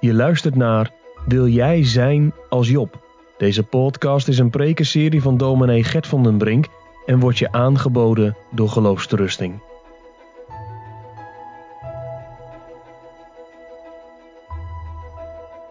Je 0.00 0.14
luistert 0.14 0.54
naar 0.54 0.90
Wil 1.26 1.46
jij 1.46 1.84
zijn 1.84 2.34
als 2.48 2.68
Job? 2.68 3.00
Deze 3.36 3.62
podcast 3.62 4.28
is 4.28 4.38
een 4.38 4.50
prekenserie 4.50 5.22
van 5.22 5.36
dominee 5.36 5.84
Gert 5.84 6.06
van 6.06 6.22
den 6.22 6.38
Brink 6.38 6.66
en 7.06 7.20
wordt 7.20 7.38
je 7.38 7.52
aangeboden 7.52 8.36
door 8.50 8.68
Geloofsterusting. 8.68 9.62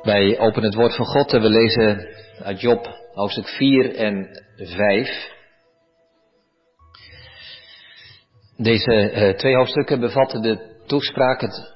Wij 0.01 0.39
openen 0.39 0.65
het 0.65 0.75
woord 0.75 0.95
van 0.95 1.05
God 1.05 1.33
en 1.33 1.41
we 1.41 1.49
lezen 1.49 2.07
uit 2.43 2.61
Job 2.61 2.87
hoofdstuk 3.13 3.47
4 3.47 3.95
en 3.95 4.27
5. 4.55 5.33
Deze 8.57 9.11
uh, 9.11 9.37
twee 9.37 9.55
hoofdstukken 9.55 9.99
bevatten 9.99 10.41
de 10.41 10.81
toespraak, 10.85 11.41
het 11.41 11.74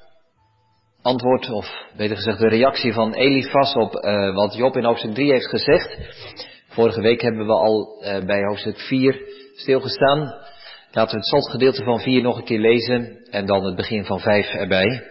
antwoord, 1.02 1.50
of 1.50 1.66
beter 1.96 2.16
gezegd 2.16 2.38
de 2.38 2.48
reactie 2.48 2.92
van 2.92 3.14
Elifas 3.14 3.74
op 3.74 3.94
uh, 3.94 4.34
wat 4.34 4.54
Job 4.54 4.76
in 4.76 4.84
hoofdstuk 4.84 5.14
3 5.14 5.32
heeft 5.32 5.48
gezegd. 5.48 5.98
Vorige 6.68 7.00
week 7.00 7.20
hebben 7.20 7.46
we 7.46 7.52
al 7.52 8.02
uh, 8.02 8.24
bij 8.24 8.44
hoofdstuk 8.44 8.78
4 8.78 9.20
stilgestaan. 9.54 10.18
Laten 10.90 11.10
we 11.10 11.16
het 11.16 11.26
slotgedeelte 11.26 11.84
van 11.84 12.00
4 12.00 12.22
nog 12.22 12.36
een 12.36 12.44
keer 12.44 12.58
lezen 12.58 13.24
en 13.30 13.46
dan 13.46 13.64
het 13.64 13.76
begin 13.76 14.04
van 14.04 14.20
5 14.20 14.46
erbij. 14.46 15.02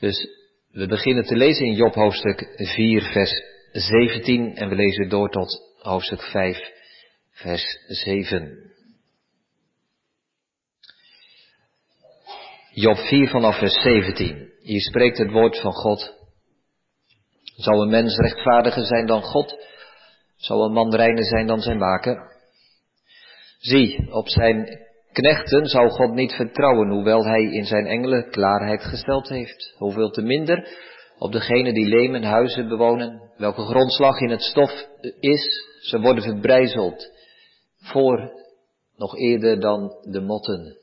Dus 0.00 0.28
we 0.70 0.86
beginnen 0.86 1.24
te 1.24 1.36
lezen 1.36 1.66
in 1.66 1.74
Job 1.74 1.94
hoofdstuk 1.94 2.54
4 2.56 3.02
vers 3.02 3.42
17 3.72 4.56
en 4.56 4.68
we 4.68 4.74
lezen 4.74 5.08
door 5.08 5.30
tot 5.30 5.60
hoofdstuk 5.78 6.22
5 6.22 6.58
vers 7.30 7.64
7. 7.86 8.70
Job 12.70 12.96
4 12.96 13.28
vanaf 13.28 13.58
vers 13.58 13.82
17. 13.82 14.51
Hier 14.62 14.80
spreekt 14.80 15.18
het 15.18 15.30
woord 15.30 15.60
van 15.60 15.72
God. 15.72 16.14
Zou 17.56 17.80
een 17.80 17.90
mens 17.90 18.16
rechtvaardiger 18.16 18.84
zijn 18.84 19.06
dan 19.06 19.22
God? 19.22 19.66
Zou 20.36 20.64
een 20.64 20.72
man 20.72 20.94
reiner 20.94 21.24
zijn 21.24 21.46
dan 21.46 21.60
zijn 21.60 21.78
maker? 21.78 22.30
Zie, 23.58 24.12
op 24.12 24.28
zijn 24.28 24.78
knechten 25.12 25.66
zou 25.66 25.90
God 25.90 26.14
niet 26.14 26.32
vertrouwen, 26.32 26.90
hoewel 26.90 27.24
hij 27.24 27.42
in 27.42 27.64
zijn 27.64 27.86
engelen 27.86 28.30
klaarheid 28.30 28.82
gesteld 28.82 29.28
heeft. 29.28 29.74
Hoeveel 29.76 30.10
te 30.10 30.22
minder 30.22 30.68
op 31.18 31.32
degenen 31.32 31.74
die 31.74 31.86
lemen 31.86 32.22
huizen 32.22 32.68
bewonen, 32.68 33.32
welke 33.36 33.62
grondslag 33.62 34.20
in 34.20 34.30
het 34.30 34.42
stof 34.42 34.86
is, 35.20 35.46
ze 35.80 36.00
worden 36.00 36.22
verbrijzeld, 36.22 37.10
voor 37.78 38.32
nog 38.96 39.18
eerder 39.18 39.60
dan 39.60 39.96
de 40.02 40.20
motten. 40.20 40.76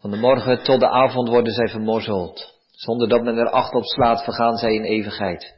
Van 0.00 0.10
de 0.10 0.16
morgen 0.16 0.62
tot 0.62 0.80
de 0.80 0.88
avond 0.88 1.28
worden 1.28 1.52
zij 1.52 1.68
vermorzeld. 1.68 2.53
Zonder 2.76 3.08
dat 3.08 3.22
men 3.22 3.36
er 3.36 3.50
acht 3.50 3.74
op 3.74 3.84
slaat, 3.84 4.24
vergaan 4.24 4.56
zij 4.56 4.74
in 4.74 4.84
eeuwigheid. 4.84 5.54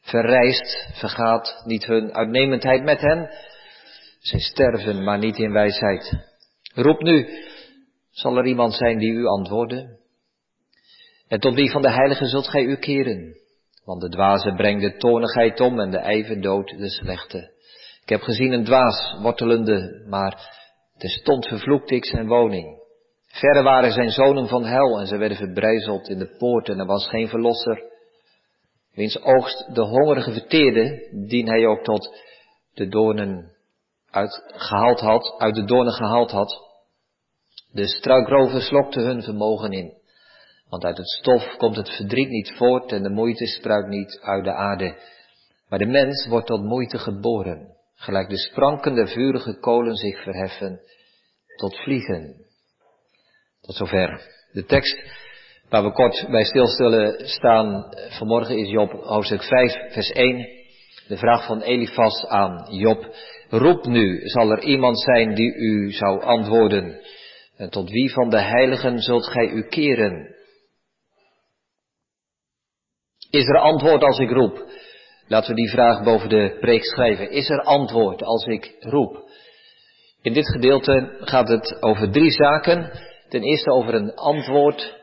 Verrijst, 0.00 0.88
vergaat 0.92 1.62
niet 1.64 1.84
hun 1.84 2.14
uitnemendheid 2.14 2.82
met 2.82 3.00
hen. 3.00 3.30
Zij 4.20 4.40
sterven, 4.40 5.04
maar 5.04 5.18
niet 5.18 5.36
in 5.36 5.52
wijsheid. 5.52 6.30
Roep 6.74 7.00
nu, 7.02 7.28
zal 8.10 8.36
er 8.36 8.46
iemand 8.46 8.74
zijn 8.74 8.98
die 8.98 9.12
u 9.12 9.26
antwoorden? 9.26 9.98
En 11.28 11.40
tot 11.40 11.54
wie 11.54 11.70
van 11.70 11.82
de 11.82 11.90
heiligen 11.90 12.26
zult 12.26 12.48
gij 12.48 12.62
u 12.62 12.76
keren? 12.76 13.36
Want 13.84 14.00
de 14.00 14.08
dwaze 14.08 14.54
brengt 14.54 14.82
de 14.82 14.96
toornigheid 14.96 15.60
om 15.60 15.80
en 15.80 15.90
de 15.90 15.98
ijver 15.98 16.40
dood 16.40 16.68
de 16.68 16.90
slechte. 16.90 17.50
Ik 18.02 18.08
heb 18.08 18.20
gezien 18.20 18.52
een 18.52 18.64
dwaas 18.64 19.16
wortelende, 19.20 20.04
maar 20.08 20.60
terstond 20.98 21.46
vervloekte 21.46 21.94
ik 21.94 22.04
zijn 22.04 22.26
woning. 22.26 22.81
Verre 23.32 23.62
waren 23.62 23.92
zijn 23.92 24.10
zonen 24.10 24.48
van 24.48 24.64
hel 24.64 25.00
en 25.00 25.06
ze 25.06 25.16
werden 25.16 25.36
verbrijzeld 25.36 26.08
in 26.08 26.18
de 26.18 26.36
poort 26.38 26.68
en 26.68 26.78
er 26.78 26.86
was 26.86 27.08
geen 27.08 27.28
verlosser. 27.28 27.82
Wiens 28.94 29.22
oogst 29.22 29.74
de 29.74 29.82
hongerige 29.82 30.32
verteerde, 30.32 31.08
dien 31.28 31.46
hij 31.46 31.66
ook 31.66 31.84
tot 31.84 32.16
de 32.74 32.88
doornen 32.88 33.52
uitgehaald 34.10 35.00
had, 35.00 35.34
uit 35.38 35.54
de 35.54 35.64
doornen 35.64 35.92
gehaald 35.92 36.30
had. 36.30 36.70
De 37.70 37.86
struikrover 37.86 38.60
slokte 38.60 39.00
hun 39.00 39.22
vermogen 39.22 39.70
in. 39.70 39.92
Want 40.68 40.84
uit 40.84 40.96
het 40.96 41.08
stof 41.08 41.56
komt 41.56 41.76
het 41.76 41.90
verdriet 41.90 42.28
niet 42.28 42.52
voort 42.56 42.92
en 42.92 43.02
de 43.02 43.10
moeite 43.10 43.46
spruit 43.46 43.86
niet 43.86 44.20
uit 44.22 44.44
de 44.44 44.52
aarde. 44.52 44.96
Maar 45.68 45.78
de 45.78 45.86
mens 45.86 46.26
wordt 46.26 46.46
tot 46.46 46.62
moeite 46.62 46.98
geboren, 46.98 47.76
gelijk 47.94 48.28
de 48.28 48.38
sprankende 48.38 49.06
vurige 49.06 49.58
kolen 49.58 49.96
zich 49.96 50.22
verheffen 50.22 50.80
tot 51.56 51.76
vliegen. 51.76 52.50
Tot 53.62 53.76
zover. 53.76 54.20
De 54.52 54.64
tekst 54.64 54.98
waar 55.68 55.82
we 55.82 55.92
kort 55.92 56.26
bij 56.30 56.44
stilstellen 56.44 57.28
staan 57.28 57.94
vanmorgen 58.08 58.58
is 58.58 58.70
Job 58.70 58.92
hoofdstuk 58.92 59.42
5 59.42 59.92
vers 59.92 60.10
1. 60.10 60.48
De 61.08 61.16
vraag 61.16 61.46
van 61.46 61.60
Elifas 61.60 62.26
aan 62.26 62.66
Job. 62.70 63.14
Roep 63.48 63.84
nu, 63.86 64.20
zal 64.28 64.50
er 64.50 64.62
iemand 64.62 65.00
zijn 65.00 65.34
die 65.34 65.54
u 65.54 65.92
zou 65.92 66.22
antwoorden? 66.22 67.00
En 67.56 67.70
tot 67.70 67.90
wie 67.90 68.12
van 68.12 68.30
de 68.30 68.40
heiligen 68.40 68.98
zult 68.98 69.26
gij 69.26 69.48
u 69.48 69.68
keren? 69.68 70.34
Is 73.30 73.46
er 73.46 73.58
antwoord 73.58 74.02
als 74.02 74.18
ik 74.18 74.30
roep? 74.30 74.64
Laten 75.28 75.50
we 75.50 75.56
die 75.56 75.70
vraag 75.70 76.02
boven 76.02 76.28
de 76.28 76.56
preek 76.60 76.84
schrijven. 76.84 77.30
Is 77.30 77.48
er 77.48 77.60
antwoord 77.60 78.22
als 78.22 78.44
ik 78.44 78.76
roep? 78.80 79.30
In 80.22 80.32
dit 80.32 80.48
gedeelte 80.50 81.16
gaat 81.20 81.48
het 81.48 81.82
over 81.82 82.10
drie 82.10 82.30
zaken. 82.30 83.10
Ten 83.32 83.42
eerste 83.42 83.70
over 83.70 83.94
een 83.94 84.14
antwoord, 84.14 84.98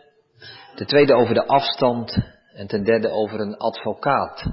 ten 0.75 0.87
tweede 0.87 1.13
over 1.13 1.33
de 1.33 1.47
afstand 1.47 2.17
en 2.53 2.67
ten 2.67 2.83
derde 2.83 3.09
over 3.09 3.39
een 3.39 3.57
advocaat. 3.57 4.43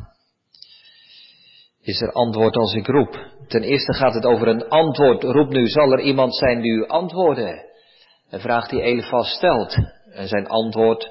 Is 1.82 2.00
er 2.00 2.12
antwoord 2.12 2.56
als 2.56 2.74
ik 2.74 2.86
roep? 2.86 3.26
Ten 3.48 3.62
eerste 3.62 3.92
gaat 3.92 4.14
het 4.14 4.24
over 4.24 4.48
een 4.48 4.68
antwoord. 4.68 5.22
Roep 5.22 5.48
nu, 5.48 5.66
zal 5.66 5.92
er 5.92 6.00
iemand 6.00 6.36
zijn 6.36 6.60
die 6.60 6.72
u 6.72 6.86
antwoorden? 6.86 7.64
Een 8.30 8.40
vraag 8.40 8.68
die 8.68 8.82
Elefas 8.82 9.30
stelt. 9.30 9.76
En 10.12 10.28
zijn 10.28 10.48
antwoord, 10.48 11.02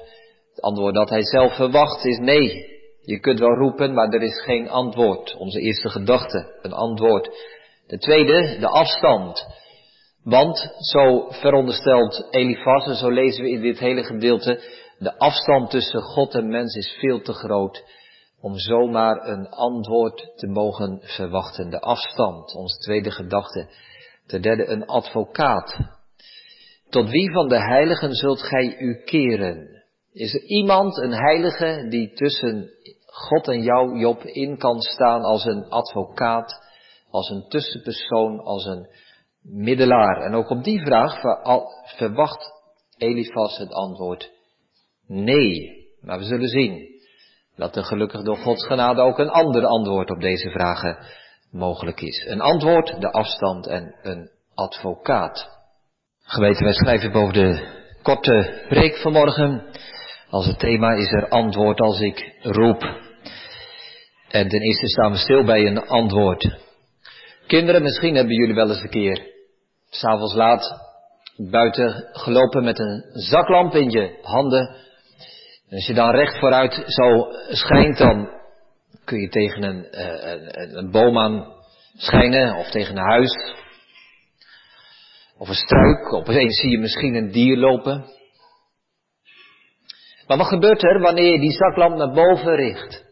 het 0.50 0.60
antwoord 0.60 0.94
dat 0.94 1.08
hij 1.08 1.22
zelf 1.22 1.54
verwacht, 1.54 2.04
is 2.04 2.18
nee. 2.18 2.74
Je 3.02 3.20
kunt 3.20 3.38
wel 3.38 3.54
roepen, 3.54 3.94
maar 3.94 4.08
er 4.08 4.22
is 4.22 4.42
geen 4.42 4.68
antwoord. 4.68 5.36
Onze 5.36 5.60
eerste 5.60 5.88
gedachte, 5.88 6.58
een 6.62 6.72
antwoord. 6.72 7.30
De 7.86 7.98
tweede, 7.98 8.56
de 8.58 8.68
afstand. 8.68 9.46
Want, 10.26 10.74
zo 10.78 11.28
veronderstelt 11.30 12.26
Elifas, 12.30 12.86
en 12.86 12.94
zo 12.94 13.10
lezen 13.10 13.44
we 13.44 13.50
in 13.50 13.60
dit 13.60 13.78
hele 13.78 14.04
gedeelte, 14.04 14.60
de 14.98 15.18
afstand 15.18 15.70
tussen 15.70 16.02
God 16.02 16.34
en 16.34 16.48
mens 16.48 16.74
is 16.74 16.96
veel 16.98 17.20
te 17.20 17.32
groot 17.32 17.84
om 18.40 18.58
zomaar 18.58 19.28
een 19.28 19.48
antwoord 19.48 20.32
te 20.36 20.46
mogen 20.46 21.00
verwachten. 21.02 21.70
De 21.70 21.80
afstand, 21.80 22.54
onze 22.54 22.78
tweede 22.78 23.10
gedachte. 23.10 23.68
Ten 24.26 24.42
derde, 24.42 24.66
een 24.66 24.86
advocaat. 24.86 25.78
Tot 26.88 27.10
wie 27.10 27.32
van 27.32 27.48
de 27.48 27.58
heiligen 27.58 28.14
zult 28.14 28.42
gij 28.42 28.76
u 28.78 29.02
keren? 29.04 29.84
Is 30.12 30.34
er 30.34 30.42
iemand, 30.42 30.96
een 30.96 31.14
heilige, 31.14 31.86
die 31.88 32.12
tussen 32.12 32.70
God 33.06 33.48
en 33.48 33.62
jou, 33.62 33.98
Job, 33.98 34.22
in 34.22 34.58
kan 34.58 34.80
staan 34.80 35.22
als 35.22 35.44
een 35.44 35.68
advocaat, 35.68 36.62
als 37.10 37.30
een 37.30 37.48
tussenpersoon, 37.48 38.40
als 38.40 38.64
een 38.64 38.88
middelaar. 39.50 40.22
En 40.22 40.34
ook 40.34 40.50
op 40.50 40.64
die 40.64 40.80
vraag 40.80 41.20
verwacht 41.96 42.54
Elifas 42.96 43.58
het 43.58 43.72
antwoord 43.72 44.30
nee. 45.06 45.84
Maar 46.00 46.18
we 46.18 46.24
zullen 46.24 46.48
zien 46.48 46.94
dat 47.56 47.76
er 47.76 47.84
gelukkig 47.84 48.22
door 48.22 48.36
Gods 48.36 48.66
genade 48.66 49.00
ook 49.00 49.18
een 49.18 49.30
ander 49.30 49.66
antwoord 49.66 50.10
op 50.10 50.20
deze 50.20 50.50
vragen 50.50 50.98
mogelijk 51.50 52.00
is. 52.00 52.26
Een 52.28 52.40
antwoord, 52.40 53.00
de 53.00 53.10
afstand 53.10 53.66
en 53.66 53.94
een 54.02 54.30
advocaat. 54.54 55.48
Geweten, 56.22 56.64
wij 56.64 56.72
schrijven 56.72 57.12
boven 57.12 57.32
de 57.32 57.66
korte 58.02 58.64
preek 58.68 58.96
vanmorgen. 58.96 59.64
Als 60.30 60.46
het 60.46 60.58
thema 60.58 60.92
is 60.92 61.12
er 61.12 61.28
antwoord 61.28 61.80
als 61.80 62.00
ik 62.00 62.38
roep. 62.42 62.82
En 64.28 64.48
ten 64.48 64.60
eerste 64.60 64.88
staan 64.88 65.12
we 65.12 65.18
stil 65.18 65.44
bij 65.44 65.66
een 65.66 65.86
antwoord. 65.86 66.56
Kinderen, 67.46 67.82
misschien 67.82 68.14
hebben 68.14 68.34
jullie 68.34 68.54
wel 68.54 68.68
eens 68.68 68.82
een 68.82 68.90
keer 68.90 69.34
s'avonds 69.90 70.34
laat 70.34 70.80
buiten 71.36 72.08
gelopen 72.12 72.64
met 72.64 72.78
een 72.78 73.04
zaklamp 73.12 73.74
in 73.74 73.90
je 73.90 74.18
handen. 74.22 74.68
En 75.68 75.76
als 75.76 75.86
je 75.86 75.94
dan 75.94 76.10
recht 76.10 76.38
vooruit 76.38 76.82
zo 76.86 77.28
schijnt, 77.48 77.98
dan 77.98 78.28
kun 79.04 79.20
je 79.20 79.28
tegen 79.28 79.62
een, 79.62 79.84
eh, 79.84 80.32
een, 80.32 80.78
een 80.78 80.90
boom 80.90 81.18
aan 81.18 81.52
schijnen 81.96 82.56
of 82.56 82.70
tegen 82.70 82.96
een 82.96 83.08
huis. 83.08 83.54
Of 85.38 85.48
een 85.48 85.54
struik. 85.54 86.12
Opeens 86.12 86.60
zie 86.60 86.70
je 86.70 86.78
misschien 86.78 87.14
een 87.14 87.30
dier 87.30 87.56
lopen. 87.56 88.04
Maar 90.26 90.36
wat 90.36 90.46
gebeurt 90.46 90.82
er 90.82 91.00
wanneer 91.00 91.32
je 91.32 91.40
die 91.40 91.52
zaklamp 91.52 91.96
naar 91.96 92.12
boven 92.12 92.54
richt? 92.54 93.04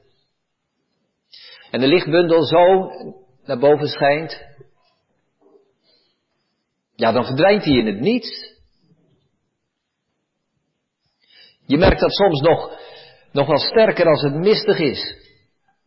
En 1.71 1.81
de 1.81 1.87
lichtbundel 1.87 2.43
zo 2.43 2.91
naar 3.45 3.59
boven 3.59 3.89
schijnt. 3.89 4.54
Ja, 6.97 7.13
dan 7.13 7.25
verdwijnt 7.25 7.65
hij 7.65 7.75
in 7.75 7.87
het 7.87 8.01
niets. 8.01 8.53
Je 11.67 11.77
merkt 11.77 12.01
dat 12.01 12.13
soms 12.13 12.41
nog 12.41 12.83
Nog 13.35 13.47
wel 13.47 13.59
sterker 13.59 14.07
als 14.07 14.23
het 14.23 14.35
mistig 14.35 14.79
is. 14.79 15.17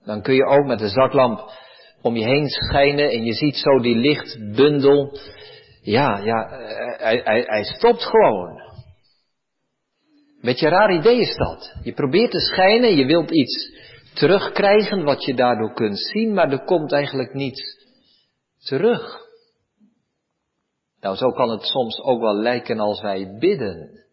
Dan 0.04 0.21
kun 0.21 0.33
je 0.33 0.45
ook 0.45 0.65
met 0.65 0.80
de 0.80 0.89
zaklamp 0.89 1.51
om 2.01 2.15
je 2.15 2.24
heen 2.24 2.48
schijnen 2.48 3.09
en 3.09 3.24
je 3.24 3.33
ziet 3.33 3.56
zo 3.56 3.80
die 3.80 3.95
lichtbundel. 3.95 5.19
Ja, 5.81 6.18
ja, 6.18 6.48
hij, 6.98 7.21
hij, 7.24 7.44
hij 7.45 7.63
stopt 7.63 8.03
gewoon. 8.03 8.62
Beetje 10.42 10.65
een 10.65 10.71
raar 10.71 10.94
idee 10.94 11.19
is 11.19 11.36
dat. 11.36 11.75
Je 11.83 11.94
probeert 11.94 12.31
te 12.31 12.39
schijnen, 12.39 12.95
je 12.95 13.06
wilt 13.06 13.31
iets 13.31 13.71
terugkrijgen 14.13 15.03
wat 15.03 15.24
je 15.25 15.33
daardoor 15.33 15.74
kunt 15.74 16.00
zien, 16.00 16.33
maar 16.33 16.51
er 16.51 16.63
komt 16.63 16.92
eigenlijk 16.92 17.33
niets 17.33 17.62
terug. 18.60 19.26
Nou, 21.01 21.15
zo 21.15 21.31
kan 21.31 21.49
het 21.49 21.63
soms 21.63 22.01
ook 22.01 22.21
wel 22.21 22.35
lijken 22.35 22.79
als 22.79 23.01
wij 23.01 23.35
bidden. 23.39 24.05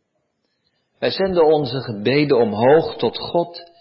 Wij 0.99 1.11
zenden 1.11 1.45
onze 1.45 1.81
gebeden 1.81 2.39
omhoog 2.39 2.97
tot 2.97 3.19
God. 3.19 3.73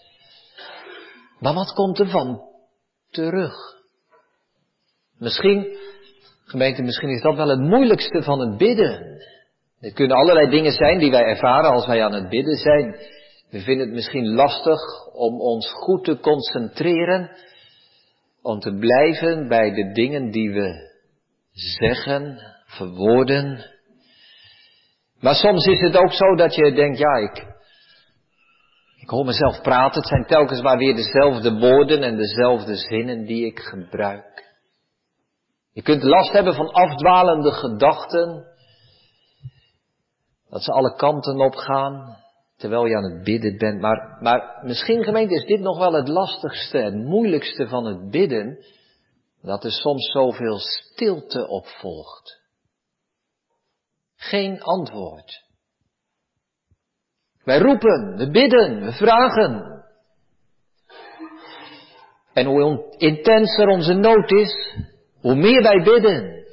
Maar 1.38 1.54
wat 1.54 1.72
komt 1.72 1.98
er 1.98 2.08
van 2.08 2.40
terug? 3.10 3.54
Misschien, 5.18 5.76
gemeente, 6.44 6.82
misschien 6.82 7.08
is 7.08 7.22
dat 7.22 7.36
wel 7.36 7.48
het 7.48 7.60
moeilijkste 7.60 8.22
van 8.22 8.40
het 8.40 8.56
bidden. 8.56 9.22
Er 9.80 9.92
kunnen 9.92 10.16
allerlei 10.16 10.50
dingen 10.50 10.72
zijn 10.72 10.98
die 10.98 11.10
wij 11.10 11.24
ervaren 11.24 11.70
als 11.70 11.86
wij 11.86 12.04
aan 12.04 12.12
het 12.12 12.28
bidden 12.28 12.56
zijn. 12.56 12.96
We 13.50 13.60
vinden 13.60 13.86
het 13.86 13.94
misschien 13.94 14.34
lastig 14.34 14.80
om 15.12 15.40
ons 15.40 15.72
goed 15.72 16.04
te 16.04 16.18
concentreren, 16.20 17.30
om 18.42 18.60
te 18.60 18.74
blijven 18.74 19.48
bij 19.48 19.70
de 19.70 19.92
dingen 19.92 20.30
die 20.30 20.50
we 20.52 20.92
zeggen, 21.52 22.53
verwoorden. 22.76 23.64
Maar 25.20 25.34
soms 25.34 25.66
is 25.66 25.80
het 25.80 25.96
ook 25.96 26.12
zo 26.12 26.34
dat 26.34 26.54
je 26.54 26.72
denkt, 26.72 26.98
ja, 26.98 27.14
ik, 27.14 27.46
ik 29.00 29.08
hoor 29.08 29.24
mezelf 29.24 29.60
praten. 29.62 30.00
Het 30.00 30.08
zijn 30.08 30.26
telkens 30.26 30.60
maar 30.60 30.78
weer 30.78 30.94
dezelfde 30.94 31.58
woorden 31.58 32.02
en 32.02 32.16
dezelfde 32.16 32.76
zinnen 32.76 33.24
die 33.24 33.46
ik 33.46 33.58
gebruik. 33.58 34.34
Je 35.72 35.82
kunt 35.82 36.02
last 36.02 36.32
hebben 36.32 36.54
van 36.54 36.72
afdwalende 36.72 37.52
gedachten. 37.52 38.44
Dat 40.48 40.62
ze 40.62 40.72
alle 40.72 40.94
kanten 40.96 41.40
op 41.40 41.54
gaan, 41.54 42.16
terwijl 42.56 42.86
je 42.86 42.96
aan 42.96 43.12
het 43.12 43.24
bidden 43.24 43.56
bent. 43.58 43.80
Maar, 43.80 44.18
maar 44.20 44.60
misschien 44.62 45.04
gemeente 45.04 45.34
is 45.34 45.44
dit 45.44 45.60
nog 45.60 45.78
wel 45.78 45.92
het 45.92 46.08
lastigste, 46.08 46.78
het 46.78 46.94
moeilijkste 46.94 47.68
van 47.68 47.84
het 47.84 48.10
bidden. 48.10 48.64
Dat 49.42 49.64
er 49.64 49.70
soms 49.70 50.10
zoveel 50.12 50.58
stilte 50.58 51.48
op 51.48 51.66
volgt. 51.66 52.43
Geen 54.28 54.62
antwoord. 54.62 55.44
Wij 57.44 57.58
roepen, 57.58 58.16
we 58.16 58.30
bidden, 58.30 58.84
we 58.84 58.92
vragen. 58.92 59.84
En 62.32 62.46
hoe 62.46 62.94
intenser 62.96 63.68
onze 63.68 63.92
nood 63.92 64.30
is, 64.30 64.76
hoe 65.20 65.34
meer 65.34 65.62
wij 65.62 65.82
bidden. 65.82 66.46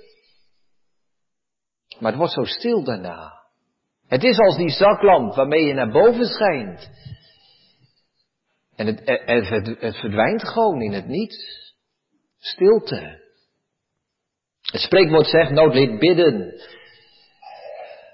Maar 1.99 2.11
het 2.11 2.19
wordt 2.19 2.33
zo 2.33 2.43
stil 2.43 2.83
daarna. 2.83 3.31
Het 4.07 4.23
is 4.23 4.37
als 4.37 4.57
die 4.57 4.69
zaklamp 4.69 5.35
waarmee 5.35 5.65
je 5.65 5.73
naar 5.73 5.91
boven 5.91 6.25
schijnt. 6.25 6.89
En 8.75 8.85
het, 8.85 9.01
het, 9.79 9.97
verdwijnt 9.97 10.47
gewoon 10.47 10.81
in 10.81 10.93
het 10.93 11.07
niets. 11.07 11.37
Stilte. 12.37 13.19
Het 14.61 14.81
spreekwoord 14.81 15.27
zegt, 15.27 15.51
nood 15.51 15.99
bidden. 15.99 16.53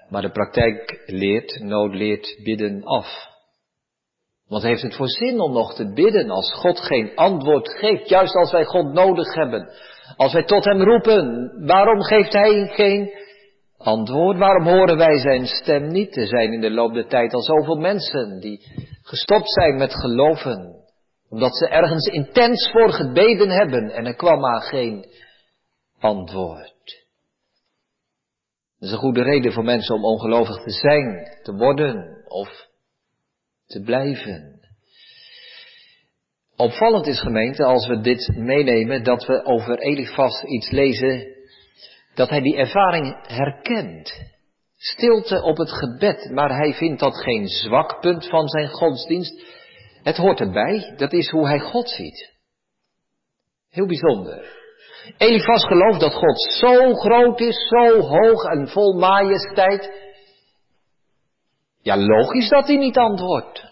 Maar 0.08 0.22
de 0.22 0.30
praktijk 0.30 1.02
leert, 1.06 1.60
nood 1.60 1.94
leert 1.94 2.40
bidden 2.42 2.84
af. 2.84 3.36
Want 4.48 4.62
heeft 4.62 4.82
het 4.82 4.94
voor 4.94 5.08
zin 5.08 5.40
om 5.40 5.52
nog 5.52 5.74
te 5.74 5.92
bidden 5.92 6.30
als 6.30 6.52
God 6.52 6.80
geen 6.80 7.12
antwoord 7.14 7.68
geeft, 7.78 8.08
juist 8.08 8.34
als 8.34 8.52
wij 8.52 8.64
God 8.64 8.92
nodig 8.92 9.34
hebben? 9.34 9.70
Als 10.16 10.32
wij 10.32 10.44
tot 10.44 10.64
Hem 10.64 10.82
roepen, 10.82 11.52
waarom 11.66 12.02
geeft 12.02 12.32
Hij 12.32 12.66
geen 12.66 13.10
antwoord? 13.76 14.38
Waarom 14.38 14.64
horen 14.64 14.96
wij 14.96 15.18
Zijn 15.18 15.46
stem 15.46 15.88
niet? 15.88 16.16
Er 16.16 16.26
zijn 16.26 16.52
in 16.52 16.60
de 16.60 16.70
loop 16.70 16.94
der 16.94 17.06
tijd 17.06 17.34
al 17.34 17.42
zoveel 17.42 17.76
mensen 17.76 18.40
die 18.40 18.60
gestopt 19.02 19.52
zijn 19.52 19.76
met 19.76 19.94
geloven, 19.94 20.74
omdat 21.28 21.56
ze 21.56 21.68
ergens 21.68 22.06
intens 22.06 22.70
voor 22.70 22.92
gebeden 22.92 23.50
hebben 23.50 23.90
en 23.90 24.06
er 24.06 24.14
kwam 24.16 24.40
maar 24.40 24.62
geen 24.62 25.06
antwoord. 26.00 26.77
Dat 28.78 28.88
is 28.88 28.94
een 28.94 29.00
goede 29.00 29.22
reden 29.22 29.52
voor 29.52 29.64
mensen 29.64 29.94
om 29.94 30.04
ongelovig 30.04 30.62
te 30.62 30.70
zijn, 30.70 31.38
te 31.42 31.54
worden 31.54 32.24
of 32.28 32.66
te 33.66 33.82
blijven. 33.82 34.60
Opvallend 36.56 37.06
is 37.06 37.20
gemeente, 37.20 37.64
als 37.64 37.86
we 37.86 38.00
dit 38.00 38.30
meenemen, 38.36 39.04
dat 39.04 39.26
we 39.26 39.44
over 39.44 39.78
Elifas 39.78 40.42
iets 40.42 40.70
lezen, 40.70 41.36
dat 42.14 42.28
hij 42.28 42.40
die 42.40 42.56
ervaring 42.56 43.26
herkent. 43.26 44.36
Stilte 44.76 45.42
op 45.42 45.56
het 45.56 45.72
gebed, 45.72 46.30
maar 46.30 46.56
hij 46.56 46.74
vindt 46.74 47.00
dat 47.00 47.22
geen 47.22 47.48
zwak 47.48 48.00
punt 48.00 48.28
van 48.28 48.48
zijn 48.48 48.68
godsdienst. 48.68 49.44
Het 50.02 50.16
hoort 50.16 50.40
erbij, 50.40 50.92
dat 50.96 51.12
is 51.12 51.30
hoe 51.30 51.46
hij 51.46 51.58
God 51.58 51.90
ziet. 51.90 52.34
Heel 53.70 53.86
bijzonder. 53.86 54.57
Elifas 55.16 55.64
gelooft 55.64 56.00
dat 56.00 56.14
God 56.14 56.42
zo 56.42 56.94
groot 56.94 57.40
is, 57.40 57.68
zo 57.68 58.00
hoog 58.00 58.44
en 58.44 58.68
vol 58.68 58.98
majesteit. 58.98 59.90
Ja, 61.82 61.96
logisch 61.96 62.48
dat 62.48 62.66
hij 62.66 62.76
niet 62.76 62.96
antwoordt. 62.96 63.66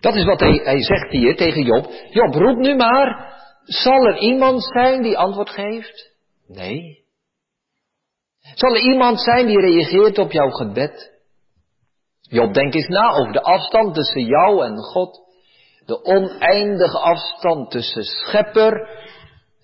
Dat 0.00 0.14
is 0.14 0.24
wat 0.24 0.40
hij, 0.40 0.60
hij 0.64 0.82
zegt 0.82 1.10
hier 1.10 1.36
tegen 1.36 1.62
Job. 1.62 1.92
Job, 2.10 2.34
roep 2.34 2.56
nu 2.56 2.76
maar. 2.76 3.30
Zal 3.64 4.06
er 4.06 4.18
iemand 4.18 4.64
zijn 4.64 5.02
die 5.02 5.18
antwoord 5.18 5.50
geeft? 5.50 6.10
Nee. 6.46 7.04
Zal 8.54 8.74
er 8.74 8.82
iemand 8.82 9.20
zijn 9.20 9.46
die 9.46 9.60
reageert 9.60 10.18
op 10.18 10.32
jouw 10.32 10.50
gebed? 10.50 11.10
Job, 12.20 12.54
denk 12.54 12.74
eens 12.74 12.88
na 12.88 13.10
over 13.10 13.32
de 13.32 13.42
afstand 13.42 13.94
tussen 13.94 14.24
jou 14.24 14.64
en 14.64 14.76
God. 14.76 15.20
De 15.86 16.04
oneindige 16.04 16.98
afstand 16.98 17.70
tussen 17.70 18.02
schepper 18.02 18.88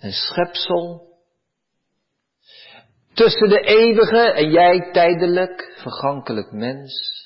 en 0.01 0.13
schepsel. 0.13 1.07
Tussen 3.15 3.49
de 3.49 3.61
eeuwige 3.61 4.33
en 4.33 4.51
jij 4.51 4.91
tijdelijk, 4.93 5.73
vergankelijk 5.77 6.53
mens. 6.53 7.17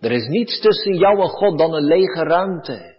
Er 0.00 0.12
is 0.12 0.26
niets 0.26 0.60
tussen 0.60 0.96
jou 0.96 1.20
en 1.20 1.28
God 1.28 1.58
dan 1.58 1.74
een 1.74 1.84
lege 1.84 2.22
ruimte. 2.22 2.96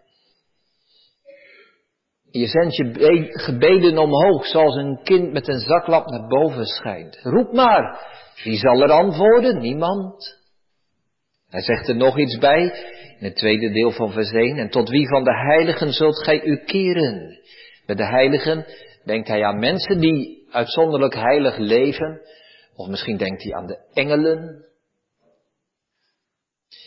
Je 2.32 2.48
zendt 2.48 2.76
je 2.76 3.28
gebeden 3.30 3.98
omhoog, 3.98 4.46
zoals 4.46 4.76
een 4.76 5.00
kind 5.04 5.32
met 5.32 5.48
een 5.48 5.60
zaklap 5.60 6.06
naar 6.06 6.28
boven 6.28 6.66
schijnt. 6.66 7.20
Roep 7.24 7.54
maar, 7.54 8.08
wie 8.44 8.58
zal 8.58 8.82
er 8.82 8.92
antwoorden? 8.92 9.60
Niemand. 9.60 10.38
Hij 11.50 11.62
zegt 11.62 11.88
er 11.88 11.96
nog 11.96 12.20
iets 12.20 12.38
bij, 12.38 12.62
in 13.20 13.26
het 13.26 13.36
tweede 13.36 13.72
deel 13.72 13.92
van 13.92 14.12
vers 14.12 14.32
1. 14.32 14.58
En 14.58 14.70
tot 14.70 14.90
wie 14.90 15.08
van 15.08 15.24
de 15.24 15.36
heiligen 15.36 15.92
zult 15.92 16.24
gij 16.24 16.44
u 16.44 16.64
keren? 16.64 17.38
Met 17.90 17.98
de 17.98 18.06
heiligen 18.06 18.66
denkt 19.04 19.28
hij 19.28 19.44
aan 19.44 19.60
mensen 19.60 20.00
die 20.00 20.48
uitzonderlijk 20.52 21.14
heilig 21.14 21.58
leven. 21.58 22.22
Of 22.76 22.88
misschien 22.88 23.18
denkt 23.18 23.44
hij 23.44 23.54
aan 23.54 23.68
de 23.68 23.78
engelen. 23.94 24.66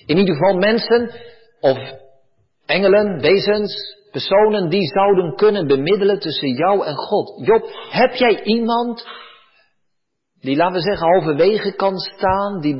In 0.06 0.16
ieder 0.16 0.34
geval 0.34 0.56
mensen 0.56 1.10
of 1.60 1.78
engelen, 2.66 3.20
wezens, 3.20 3.96
personen 4.10 4.68
die 4.68 4.86
zouden 4.86 5.34
kunnen 5.36 5.66
bemiddelen 5.66 6.18
tussen 6.18 6.52
jou 6.52 6.84
en 6.84 6.94
God. 6.94 7.46
Job, 7.46 7.68
heb 7.90 8.14
jij 8.14 8.42
iemand 8.42 9.06
die, 10.40 10.56
laten 10.56 10.74
we 10.74 10.80
zeggen, 10.80 11.06
halverwege 11.06 11.74
kan 11.74 11.98
staan, 11.98 12.60
die 12.60 12.76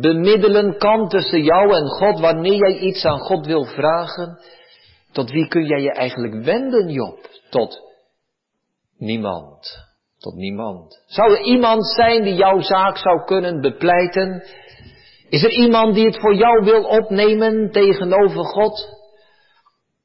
bemiddelen 0.00 0.78
kan 0.78 1.08
tussen 1.08 1.42
jou 1.42 1.74
en 1.74 1.86
God 1.86 2.20
wanneer 2.20 2.56
jij 2.56 2.78
iets 2.78 3.04
aan 3.04 3.18
God 3.18 3.46
wil 3.46 3.64
vragen? 3.64 4.38
Tot 5.14 5.30
wie 5.30 5.48
kun 5.48 5.64
jij 5.64 5.80
je 5.80 5.92
eigenlijk 5.92 6.44
wenden, 6.44 6.88
Job? 6.88 7.18
Tot 7.50 7.80
niemand. 8.98 9.78
Tot 10.18 10.34
niemand. 10.34 11.02
Zou 11.06 11.32
er 11.32 11.40
iemand 11.40 11.86
zijn 11.86 12.22
die 12.22 12.34
jouw 12.34 12.60
zaak 12.60 12.96
zou 12.96 13.24
kunnen 13.24 13.60
bepleiten? 13.60 14.42
Is 15.28 15.42
er 15.42 15.50
iemand 15.50 15.94
die 15.94 16.04
het 16.04 16.18
voor 16.18 16.34
jou 16.34 16.64
wil 16.64 16.84
opnemen 16.84 17.70
tegenover 17.70 18.44
God? 18.44 18.88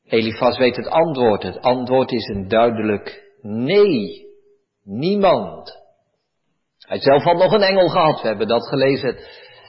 Elifas 0.05 0.57
weet 0.57 0.75
het 0.75 0.87
antwoord. 0.87 1.43
Het 1.43 1.61
antwoord 1.61 2.11
is 2.11 2.27
een 2.27 2.47
duidelijk 2.47 3.33
nee. 3.41 4.27
Niemand. 4.83 5.77
Hij 6.77 6.99
zelf 6.99 7.23
had 7.23 7.37
nog 7.37 7.51
een 7.51 7.61
engel 7.61 7.89
gehad. 7.89 8.21
We 8.21 8.27
hebben 8.27 8.47
dat 8.47 8.67
gelezen 8.67 9.17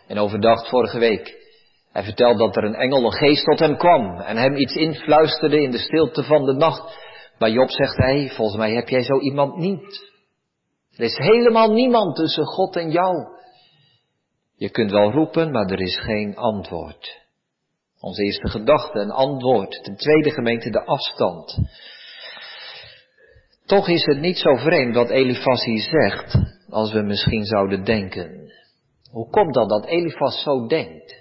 en 0.06 0.18
overdacht 0.18 0.68
vorige 0.68 0.98
week. 0.98 1.39
Hij 1.92 2.02
vertelt 2.02 2.38
dat 2.38 2.56
er 2.56 2.64
een 2.64 2.74
engel, 2.74 3.04
een 3.04 3.12
geest 3.12 3.44
tot 3.44 3.58
hem 3.58 3.76
kwam 3.76 4.20
en 4.20 4.36
hem 4.36 4.56
iets 4.56 4.74
influisterde 4.74 5.62
in 5.62 5.70
de 5.70 5.78
stilte 5.78 6.22
van 6.22 6.44
de 6.44 6.52
nacht. 6.52 6.98
Maar 7.38 7.50
Job 7.50 7.70
zegt 7.70 7.96
hij, 7.96 8.30
volgens 8.30 8.58
mij 8.58 8.74
heb 8.74 8.88
jij 8.88 9.02
zo 9.02 9.18
iemand 9.18 9.56
niet. 9.56 10.10
Er 10.96 11.04
is 11.04 11.16
helemaal 11.16 11.72
niemand 11.72 12.16
tussen 12.16 12.44
God 12.44 12.76
en 12.76 12.90
jou. 12.90 13.16
Je 14.56 14.70
kunt 14.70 14.90
wel 14.90 15.10
roepen, 15.10 15.50
maar 15.50 15.70
er 15.70 15.80
is 15.80 15.98
geen 15.98 16.36
antwoord. 16.36 17.18
Onze 18.00 18.22
eerste 18.22 18.48
gedachte, 18.48 18.98
een 18.98 19.10
antwoord. 19.10 19.82
Ten 19.82 19.96
tweede 19.96 20.30
gemeente, 20.30 20.70
de 20.70 20.84
afstand. 20.84 21.58
Toch 23.66 23.88
is 23.88 24.04
het 24.04 24.20
niet 24.20 24.38
zo 24.38 24.56
vreemd 24.56 24.94
wat 24.94 25.10
Elifas 25.10 25.64
hier 25.64 25.80
zegt, 25.82 26.38
als 26.68 26.92
we 26.92 27.02
misschien 27.02 27.44
zouden 27.44 27.84
denken. 27.84 28.52
Hoe 29.10 29.30
komt 29.30 29.54
dat 29.54 29.68
dat 29.68 29.86
Elifas 29.86 30.42
zo 30.42 30.66
denkt? 30.66 31.19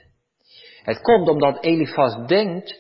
Het 0.83 1.01
komt 1.01 1.29
omdat 1.29 1.63
Elifas 1.63 2.27
denkt, 2.27 2.79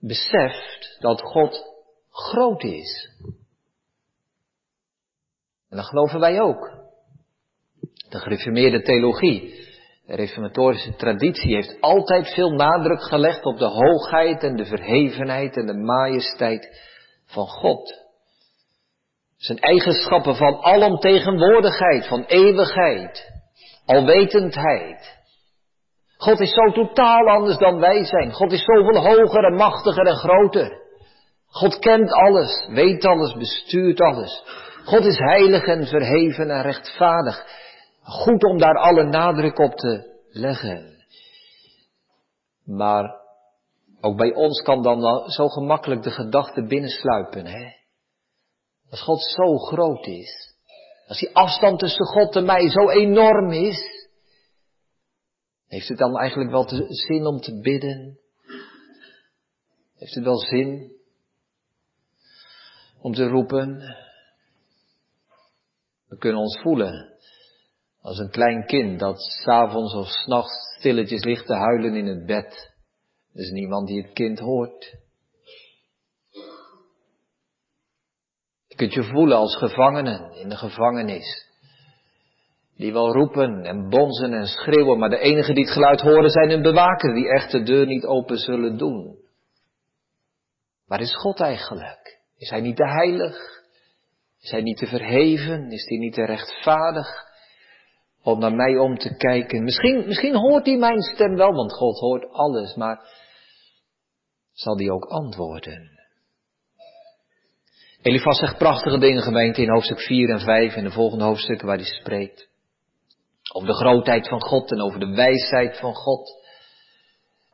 beseft 0.00 0.96
dat 0.98 1.22
God 1.22 1.64
groot 2.10 2.62
is. 2.62 3.10
En 5.68 5.76
dat 5.76 5.86
geloven 5.86 6.20
wij 6.20 6.40
ook. 6.40 6.78
De 8.08 8.18
gereformeerde 8.18 8.82
theologie, 8.82 9.68
de 10.06 10.14
reformatorische 10.14 10.94
traditie 10.96 11.54
heeft 11.54 11.80
altijd 11.80 12.34
veel 12.34 12.50
nadruk 12.50 13.02
gelegd 13.02 13.44
op 13.44 13.58
de 13.58 13.68
hoogheid 13.68 14.42
en 14.42 14.56
de 14.56 14.64
verhevenheid 14.64 15.56
en 15.56 15.66
de 15.66 15.76
majesteit 15.76 16.88
van 17.26 17.46
God. 17.46 18.08
Zijn 19.36 19.58
eigenschappen 19.58 20.36
van 20.36 20.62
alomtegenwoordigheid, 20.62 22.06
van 22.06 22.24
eeuwigheid, 22.24 23.30
alwetendheid. 23.84 25.19
God 26.20 26.40
is 26.40 26.52
zo 26.52 26.72
totaal 26.72 27.28
anders 27.28 27.58
dan 27.58 27.78
wij 27.78 28.04
zijn. 28.04 28.32
God 28.32 28.52
is 28.52 28.64
zoveel 28.64 28.96
hoger 28.96 29.44
en 29.44 29.54
machtiger 29.54 30.06
en 30.06 30.16
groter. 30.16 30.82
God 31.46 31.78
kent 31.78 32.12
alles, 32.12 32.68
weet 32.68 33.04
alles, 33.04 33.34
bestuurt 33.34 34.00
alles. 34.00 34.44
God 34.84 35.04
is 35.04 35.18
heilig 35.18 35.66
en 35.66 35.86
verheven 35.86 36.50
en 36.50 36.62
rechtvaardig. 36.62 37.46
Goed 38.02 38.44
om 38.44 38.58
daar 38.58 38.78
alle 38.78 39.04
nadruk 39.04 39.58
op 39.58 39.74
te 39.74 40.20
leggen. 40.30 41.04
Maar 42.64 43.14
ook 44.00 44.16
bij 44.16 44.34
ons 44.34 44.62
kan 44.62 44.82
dan 44.82 45.28
zo 45.30 45.48
gemakkelijk 45.48 46.02
de 46.02 46.10
gedachte 46.10 46.66
binnensluipen, 46.66 47.46
hè? 47.46 47.66
Als 48.90 49.02
God 49.02 49.22
zo 49.22 49.56
groot 49.56 50.06
is, 50.06 50.56
als 51.08 51.18
die 51.18 51.34
afstand 51.34 51.78
tussen 51.78 52.06
God 52.06 52.36
en 52.36 52.44
mij 52.44 52.70
zo 52.70 52.90
enorm 52.90 53.52
is, 53.52 53.99
heeft 55.70 55.88
het 55.88 55.98
dan 55.98 56.18
eigenlijk 56.18 56.50
wel 56.50 56.64
te, 56.64 56.86
zin 56.88 57.26
om 57.26 57.40
te 57.40 57.60
bidden? 57.60 58.18
Heeft 59.96 60.14
het 60.14 60.24
wel 60.24 60.38
zin 60.38 60.92
om 63.00 63.14
te 63.14 63.28
roepen? 63.28 63.78
We 66.06 66.16
kunnen 66.16 66.40
ons 66.40 66.60
voelen 66.60 67.18
als 68.00 68.18
een 68.18 68.30
klein 68.30 68.66
kind 68.66 69.00
dat 69.00 69.20
s'avonds 69.20 69.94
of 69.94 70.06
s'nachts 70.06 70.76
stilletjes 70.78 71.24
ligt 71.24 71.46
te 71.46 71.54
huilen 71.54 71.94
in 71.94 72.06
het 72.06 72.26
bed. 72.26 72.72
Er 73.32 73.40
is 73.40 73.50
niemand 73.50 73.88
die 73.88 74.02
het 74.02 74.12
kind 74.12 74.38
hoort. 74.38 74.94
Je 78.66 78.76
kunt 78.76 78.92
je 78.92 79.02
voelen 79.02 79.36
als 79.36 79.56
gevangenen 79.56 80.32
in 80.32 80.48
de 80.48 80.56
gevangenis. 80.56 81.49
Die 82.80 82.92
wel 82.92 83.12
roepen 83.12 83.64
en 83.64 83.88
bonzen 83.88 84.32
en 84.32 84.46
schreeuwen, 84.46 84.98
maar 84.98 85.08
de 85.08 85.18
enigen 85.18 85.54
die 85.54 85.64
het 85.64 85.72
geluid 85.72 86.00
horen 86.00 86.30
zijn 86.30 86.50
hun 86.50 86.62
bewaker, 86.62 87.14
die 87.14 87.28
echt 87.28 87.50
de 87.50 87.62
deur 87.62 87.86
niet 87.86 88.04
open 88.04 88.36
zullen 88.36 88.76
doen. 88.76 89.18
Waar 90.86 91.00
is 91.00 91.16
God 91.16 91.40
eigenlijk? 91.40 92.18
Is 92.36 92.50
hij 92.50 92.60
niet 92.60 92.76
te 92.76 92.86
heilig? 92.86 93.36
Is 94.40 94.50
hij 94.50 94.62
niet 94.62 94.76
te 94.76 94.86
verheven? 94.86 95.70
Is 95.70 95.88
hij 95.88 95.98
niet 95.98 96.14
te 96.14 96.24
rechtvaardig? 96.24 97.06
Om 98.22 98.38
naar 98.38 98.54
mij 98.54 98.78
om 98.78 98.98
te 98.98 99.16
kijken. 99.16 99.64
Misschien, 99.64 100.06
misschien 100.06 100.36
hoort 100.36 100.66
hij 100.66 100.76
mijn 100.76 101.00
stem 101.00 101.36
wel, 101.36 101.52
want 101.52 101.72
God 101.72 101.98
hoort 101.98 102.32
alles, 102.32 102.74
maar 102.74 103.00
zal 104.52 104.76
hij 104.76 104.90
ook 104.90 105.04
antwoorden? 105.04 105.90
Elifas 108.02 108.38
zegt 108.38 108.58
prachtige 108.58 108.98
dingen, 108.98 109.22
gemeente, 109.22 109.62
in 109.62 109.70
hoofdstuk 109.70 110.00
4 110.00 110.30
en 110.30 110.40
5 110.40 110.74
en 110.74 110.84
de 110.84 110.90
volgende 110.90 111.24
hoofdstukken 111.24 111.66
waar 111.66 111.76
hij 111.76 111.86
spreekt. 111.86 112.49
Over 113.52 113.68
de 113.68 113.74
grootheid 113.74 114.28
van 114.28 114.40
God 114.42 114.70
en 114.70 114.80
over 114.80 115.00
de 115.00 115.14
wijsheid 115.14 115.78
van 115.78 115.94
God. 115.94 116.30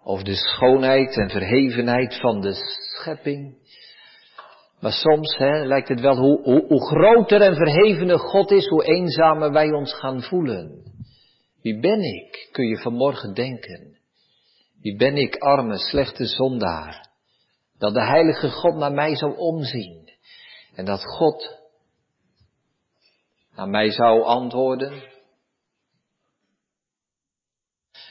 Over 0.04 0.24
de 0.24 0.34
schoonheid 0.34 1.16
en 1.16 1.30
verhevenheid 1.30 2.20
van 2.20 2.40
de 2.40 2.52
schepping. 2.54 3.58
Maar 4.80 4.92
soms 4.92 5.36
hè, 5.36 5.64
lijkt 5.64 5.88
het 5.88 6.00
wel 6.00 6.16
hoe, 6.16 6.42
hoe, 6.42 6.64
hoe 6.66 6.86
groter 6.86 7.40
en 7.40 7.54
verhevener 7.54 8.18
God 8.18 8.50
is, 8.50 8.66
hoe 8.68 8.84
eenzamer 8.84 9.52
wij 9.52 9.72
ons 9.72 9.94
gaan 9.94 10.22
voelen. 10.22 10.82
Wie 11.62 11.80
ben 11.80 12.00
ik, 12.00 12.48
kun 12.52 12.66
je 12.66 12.78
vanmorgen 12.78 13.34
denken. 13.34 13.98
Wie 14.80 14.96
ben 14.96 15.16
ik, 15.16 15.36
arme, 15.36 15.78
slechte 15.78 16.26
zondaar, 16.26 17.08
dat 17.78 17.94
de 17.94 18.04
heilige 18.04 18.50
God 18.50 18.74
naar 18.74 18.92
mij 18.92 19.16
zou 19.16 19.36
omzien 19.36 20.10
en 20.74 20.84
dat 20.84 21.04
God 21.04 21.58
naar 23.54 23.68
mij 23.68 23.90
zou 23.90 24.22
antwoorden. 24.22 25.02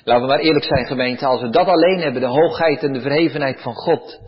Laten 0.05 0.24
we 0.24 0.29
maar 0.29 0.39
eerlijk 0.39 0.65
zijn 0.65 0.85
gemeente, 0.85 1.25
als 1.25 1.41
we 1.41 1.50
dat 1.50 1.67
alleen 1.67 2.00
hebben, 2.00 2.21
de 2.21 2.27
hoogheid 2.27 2.83
en 2.83 2.93
de 2.93 3.01
verhevenheid 3.01 3.62
van 3.62 3.74
God, 3.74 4.19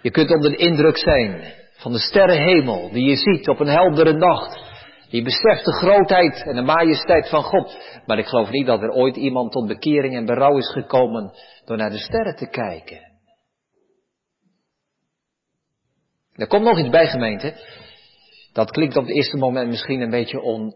je 0.00 0.10
kunt 0.10 0.30
onder 0.30 0.50
de 0.50 0.56
indruk 0.56 0.98
zijn 0.98 1.54
van 1.76 1.92
de 1.92 1.98
sterrenhemel 1.98 2.90
die 2.92 3.08
je 3.08 3.16
ziet 3.16 3.48
op 3.48 3.60
een 3.60 3.66
heldere 3.66 4.12
nacht. 4.12 4.60
Je 5.08 5.22
beseft 5.22 5.64
de 5.64 5.72
grootheid 5.72 6.42
en 6.42 6.54
de 6.54 6.62
majesteit 6.62 7.28
van 7.28 7.42
God. 7.42 7.78
Maar 8.06 8.18
ik 8.18 8.26
geloof 8.26 8.50
niet 8.50 8.66
dat 8.66 8.82
er 8.82 8.90
ooit 8.90 9.16
iemand 9.16 9.52
tot 9.52 9.66
bekering 9.66 10.16
en 10.16 10.24
berouw 10.24 10.56
is 10.56 10.72
gekomen 10.72 11.32
door 11.64 11.76
naar 11.76 11.90
de 11.90 11.98
sterren 11.98 12.36
te 12.36 12.48
kijken. 12.48 13.00
Er 16.34 16.46
komt 16.46 16.64
nog 16.64 16.78
iets 16.78 16.90
bij 16.90 17.06
gemeente. 17.06 17.54
Dat 18.52 18.70
klinkt 18.70 18.96
op 18.96 19.04
het 19.04 19.14
eerste 19.14 19.36
moment 19.36 19.68
misschien 19.68 20.00
een 20.00 20.10
beetje 20.10 20.40
on, 20.40 20.74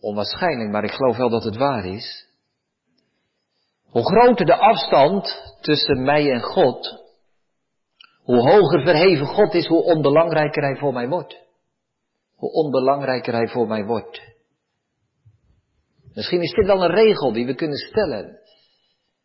onwaarschijnlijk, 0.00 0.70
maar 0.70 0.84
ik 0.84 0.92
geloof 0.92 1.16
wel 1.16 1.30
dat 1.30 1.44
het 1.44 1.56
waar 1.56 1.84
is. 1.84 2.33
Hoe 3.94 4.04
groter 4.04 4.46
de 4.46 4.56
afstand 4.56 5.54
tussen 5.60 6.02
mij 6.02 6.30
en 6.30 6.40
God, 6.40 7.02
hoe 8.22 8.50
hoger 8.50 8.82
verheven 8.82 9.26
God 9.26 9.54
is, 9.54 9.66
hoe 9.66 9.82
onbelangrijker 9.82 10.62
Hij 10.62 10.76
voor 10.76 10.92
mij 10.92 11.08
wordt. 11.08 11.38
Hoe 12.34 12.52
onbelangrijker 12.52 13.34
Hij 13.34 13.48
voor 13.48 13.66
mij 13.66 13.84
wordt. 13.84 14.22
Misschien 16.14 16.42
is 16.42 16.52
dit 16.52 16.66
wel 16.66 16.84
een 16.84 16.94
regel 16.94 17.32
die 17.32 17.46
we 17.46 17.54
kunnen 17.54 17.78
stellen. 17.78 18.38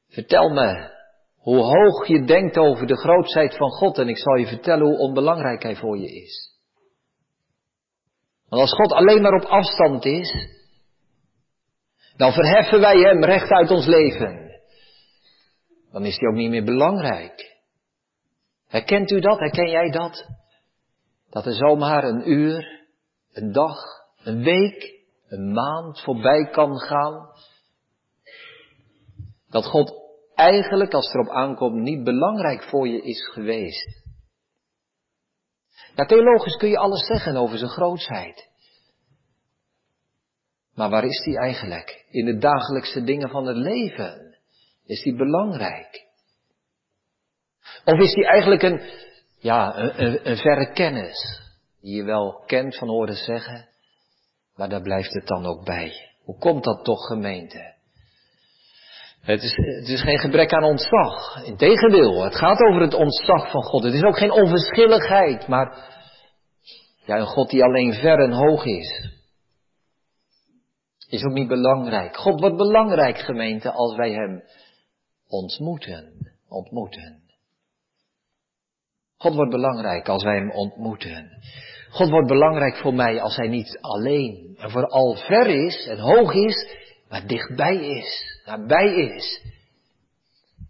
Vertel 0.09 0.49
me 0.49 0.91
hoe 1.37 1.59
hoog 1.59 2.07
je 2.07 2.23
denkt 2.25 2.57
over 2.57 2.87
de 2.87 2.97
grootheid 2.97 3.57
van 3.57 3.69
God 3.69 3.97
en 3.97 4.07
ik 4.07 4.17
zal 4.17 4.35
je 4.35 4.47
vertellen 4.47 4.85
hoe 4.85 4.97
onbelangrijk 4.97 5.63
Hij 5.63 5.75
voor 5.75 5.97
je 5.97 6.15
is. 6.23 6.57
Want 8.49 8.61
als 8.61 8.73
God 8.73 8.91
alleen 8.91 9.21
maar 9.21 9.41
op 9.41 9.45
afstand 9.45 10.05
is, 10.05 10.33
dan 12.17 12.31
verheffen 12.31 12.79
wij 12.79 12.97
Hem 12.97 13.23
recht 13.23 13.49
uit 13.49 13.71
ons 13.71 13.85
leven. 13.85 14.48
Dan 15.91 16.05
is 16.05 16.17
Hij 16.17 16.29
ook 16.29 16.35
niet 16.35 16.49
meer 16.49 16.63
belangrijk. 16.63 17.57
Herkent 18.67 19.11
u 19.11 19.19
dat? 19.19 19.39
Herken 19.39 19.69
jij 19.69 19.89
dat? 19.89 20.27
Dat 21.29 21.45
er 21.45 21.53
zomaar 21.53 22.03
een 22.03 22.31
uur, 22.31 22.87
een 23.31 23.51
dag, 23.51 23.77
een 24.23 24.43
week, 24.43 25.03
een 25.27 25.51
maand 25.51 26.01
voorbij 26.01 26.49
kan 26.51 26.79
gaan. 26.79 27.29
Dat 29.49 29.65
God 29.65 29.93
eigenlijk, 30.35 30.93
als 30.93 31.05
het 31.05 31.15
erop 31.15 31.29
aankomt, 31.29 31.81
niet 31.81 32.03
belangrijk 32.03 32.63
voor 32.63 32.87
je 32.87 33.01
is 33.01 33.27
geweest. 33.27 34.03
Ja, 35.95 36.05
theologisch 36.05 36.55
kun 36.55 36.69
je 36.69 36.77
alles 36.77 37.05
zeggen 37.05 37.35
over 37.35 37.57
zijn 37.57 37.69
grootheid. 37.69 38.49
Maar 40.73 40.89
waar 40.89 41.05
is 41.05 41.23
die 41.23 41.37
eigenlijk? 41.37 42.05
In 42.09 42.25
de 42.25 42.37
dagelijkse 42.37 43.03
dingen 43.03 43.29
van 43.29 43.45
het 43.45 43.57
leven. 43.57 44.28
Is 44.89 45.01
die 45.01 45.15
belangrijk? 45.15 46.07
Of 47.85 47.99
is 47.99 48.13
die 48.13 48.25
eigenlijk 48.25 48.61
een, 48.61 48.81
ja, 49.39 49.77
een, 49.77 50.29
een, 50.29 50.37
verre 50.37 50.71
kennis, 50.71 51.41
die 51.81 51.95
je 51.95 52.03
wel 52.03 52.43
kent 52.45 52.77
van 52.77 52.87
horen 52.87 53.15
zeggen, 53.15 53.67
maar 54.55 54.69
daar 54.69 54.81
blijft 54.81 55.13
het 55.13 55.27
dan 55.27 55.45
ook 55.45 55.65
bij. 55.65 55.93
Hoe 56.23 56.37
komt 56.37 56.63
dat 56.63 56.83
toch, 56.83 57.07
gemeente? 57.07 57.73
Het 59.21 59.43
is, 59.43 59.55
het 59.55 59.87
is 59.87 60.01
geen 60.01 60.19
gebrek 60.19 60.53
aan 60.53 60.63
ontzag. 60.63 61.43
Integendeel, 61.43 62.23
het 62.23 62.35
gaat 62.35 62.59
over 62.59 62.81
het 62.81 62.93
ontzag 62.93 63.51
van 63.51 63.63
God. 63.63 63.83
Het 63.83 63.93
is 63.93 64.03
ook 64.03 64.17
geen 64.17 64.31
onverschilligheid, 64.31 65.47
maar 65.47 65.77
ja, 67.05 67.17
een 67.17 67.25
God 67.25 67.49
die 67.49 67.63
alleen 67.63 67.93
ver 67.93 68.19
en 68.19 68.31
hoog 68.31 68.65
is. 68.65 69.17
Is 71.09 71.23
ook 71.23 71.33
niet 71.33 71.47
belangrijk. 71.47 72.17
God 72.17 72.39
wordt 72.39 72.57
belangrijk, 72.57 73.17
gemeente, 73.17 73.71
als 73.71 73.95
wij 73.95 74.11
Hem 74.11 74.43
ontmoeten. 75.29 76.33
Ontmoeten. 76.47 77.21
God 79.17 79.33
wordt 79.33 79.51
belangrijk 79.51 80.07
als 80.07 80.23
wij 80.23 80.35
Hem 80.35 80.51
ontmoeten. 80.51 81.29
God 81.89 82.09
wordt 82.09 82.27
belangrijk 82.27 82.77
voor 82.77 82.93
mij 82.93 83.21
als 83.21 83.35
Hij 83.35 83.47
niet 83.47 83.77
alleen 83.81 84.55
en 84.57 84.71
vooral 84.71 85.15
ver 85.15 85.47
is 85.47 85.87
en 85.87 85.99
hoog 85.99 86.33
is, 86.33 86.75
maar 87.09 87.27
dichtbij 87.27 87.75
is, 87.75 88.41
nabij 88.45 88.93
is. 88.93 89.41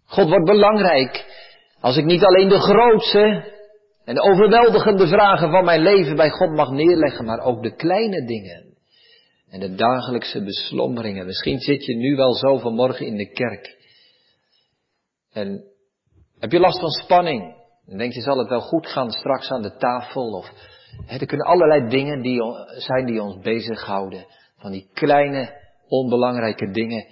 God 0.04 0.28
wordt 0.28 0.44
belangrijk 0.44 1.24
als 1.80 1.96
ik 1.96 2.04
niet 2.04 2.22
alleen 2.24 2.48
de 2.48 2.60
grootste 2.60 3.52
en 4.04 4.14
de 4.14 4.22
overweldigende 4.22 5.06
vragen 5.06 5.50
van 5.50 5.64
mijn 5.64 5.82
leven 5.82 6.16
bij 6.16 6.30
God 6.30 6.50
mag 6.50 6.70
neerleggen, 6.70 7.24
maar 7.24 7.40
ook 7.40 7.62
de 7.62 7.74
kleine 7.74 8.26
dingen 8.26 8.70
en 9.50 9.60
de 9.60 9.74
dagelijkse 9.74 10.42
beslommeringen. 10.42 11.26
Misschien 11.26 11.58
zit 11.58 11.84
je 11.84 11.94
nu 11.94 12.16
wel 12.16 12.34
zo 12.34 12.58
vanmorgen 12.58 13.06
in 13.06 13.16
de 13.16 13.32
kerk 13.32 13.79
en 15.32 15.64
heb 16.38 16.52
je 16.52 16.60
last 16.60 16.80
van 16.80 16.90
spanning. 16.90 17.58
Dan 17.86 17.98
denk 17.98 18.12
je, 18.12 18.20
zal 18.20 18.38
het 18.38 18.48
wel 18.48 18.60
goed 18.60 18.86
gaan 18.86 19.10
straks 19.10 19.50
aan 19.50 19.62
de 19.62 19.76
tafel? 19.76 20.32
Of 20.32 20.50
hè, 21.06 21.18
er 21.18 21.26
kunnen 21.26 21.46
allerlei 21.46 21.88
dingen 21.88 22.22
die, 22.22 22.40
zijn 22.66 23.06
die 23.06 23.22
ons 23.22 23.38
bezighouden. 23.38 24.26
Van 24.56 24.70
die 24.70 24.90
kleine, 24.92 25.60
onbelangrijke 25.88 26.70
dingen. 26.70 27.06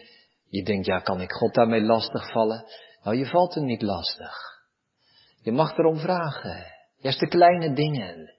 Je 0.48 0.62
denkt, 0.62 0.86
ja, 0.86 0.98
kan 0.98 1.20
ik 1.20 1.32
God 1.32 1.54
daarmee 1.54 1.82
lastig 1.82 2.30
vallen? 2.30 2.64
Nou, 3.02 3.16
je 3.16 3.26
valt 3.26 3.54
hem 3.54 3.64
niet 3.64 3.82
lastig. 3.82 4.34
Je 5.42 5.52
mag 5.52 5.76
erom 5.76 5.98
vragen. 5.98 6.66
Juist 6.96 7.20
de 7.20 7.28
kleine 7.28 7.72
dingen. 7.72 8.34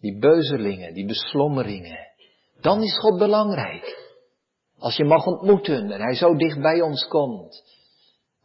Die 0.00 0.18
beuzelingen, 0.18 0.94
die 0.94 1.06
beslommeringen. 1.06 1.98
Dan 2.60 2.82
is 2.82 2.98
God 2.98 3.18
belangrijk. 3.18 4.04
Als 4.78 4.96
je 4.96 5.04
mag 5.04 5.26
ontmoeten 5.26 5.90
en 5.90 6.00
hij 6.00 6.14
zo 6.14 6.34
dicht 6.34 6.60
bij 6.60 6.80
ons 6.80 7.08
komt. 7.08 7.75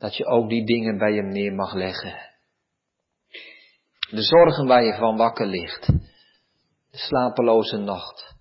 Dat 0.02 0.16
je 0.16 0.26
ook 0.26 0.50
die 0.50 0.66
dingen 0.66 0.98
bij 0.98 1.14
hem 1.14 1.28
neer 1.28 1.54
mag 1.54 1.74
leggen. 1.74 2.14
De 4.10 4.22
zorgen 4.22 4.68
waar 4.68 4.84
je 4.84 4.94
van 4.94 5.18
wakker 5.18 5.46
ligt. 5.46 5.88
De 6.92 6.98
slapeloze 6.98 7.78
nacht. 7.78 8.36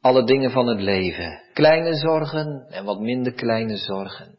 Alle 0.00 0.24
dingen 0.24 0.50
van 0.50 0.66
het 0.66 0.80
leven. 0.80 1.42
Kleine 1.52 1.94
zorgen 1.94 2.66
en 2.68 2.84
wat 2.84 3.00
minder 3.00 3.32
kleine 3.32 3.76
zorgen. 3.76 4.38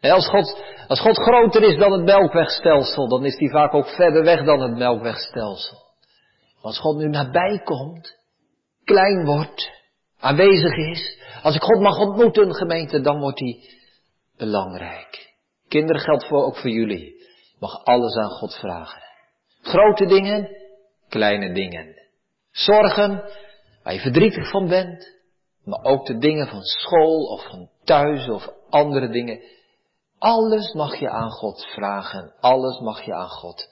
En 0.00 0.10
als 0.10 0.28
God, 0.28 0.62
als 0.86 1.00
God 1.00 1.16
groter 1.16 1.62
is 1.62 1.78
dan 1.78 1.92
het 1.92 2.04
melkwegstelsel, 2.04 3.08
dan 3.08 3.24
is 3.24 3.38
hij 3.38 3.48
vaak 3.48 3.74
ook 3.74 3.88
verder 3.88 4.24
weg 4.24 4.44
dan 4.44 4.60
het 4.60 4.76
melkwegstelsel. 4.76 5.78
Als 6.60 6.78
God 6.78 6.96
nu 6.96 7.08
nabij 7.08 7.60
komt, 7.64 8.16
klein 8.84 9.24
wordt, 9.24 9.70
aanwezig 10.18 10.76
is, 10.76 11.18
als 11.42 11.54
ik 11.54 11.62
God 11.62 11.80
mag 11.80 11.98
ontmoeten, 11.98 12.54
gemeente, 12.54 13.00
dan 13.00 13.18
wordt 13.20 13.38
hij 13.38 13.76
belangrijk. 14.38 15.34
Kinderen 15.68 16.02
geldt 16.02 16.26
voor, 16.26 16.44
ook 16.44 16.56
voor 16.56 16.70
jullie. 16.70 17.26
Mag 17.58 17.84
alles 17.84 18.16
aan 18.16 18.30
God 18.30 18.54
vragen. 18.54 19.02
Grote 19.62 20.06
dingen, 20.06 20.48
kleine 21.08 21.52
dingen. 21.52 21.94
Zorgen, 22.50 23.30
waar 23.82 23.94
je 23.94 24.00
verdrietig 24.00 24.50
van 24.50 24.68
bent, 24.68 25.16
maar 25.64 25.82
ook 25.82 26.06
de 26.06 26.18
dingen 26.18 26.48
van 26.48 26.62
school 26.62 27.24
of 27.24 27.44
van 27.44 27.70
thuis 27.84 28.28
of 28.28 28.48
andere 28.70 29.08
dingen. 29.08 29.40
Alles 30.18 30.72
mag 30.72 30.96
je 30.96 31.10
aan 31.10 31.30
God 31.30 31.66
vragen, 31.74 32.34
alles 32.40 32.80
mag 32.80 33.02
je 33.02 33.14
aan 33.14 33.28
God 33.28 33.68